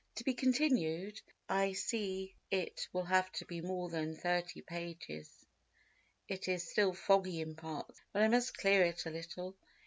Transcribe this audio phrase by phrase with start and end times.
[0.15, 5.27] To be continued—I see it will have to be more than 30 pp.
[6.27, 9.55] It is still foggy in parts, but I must clear it a little.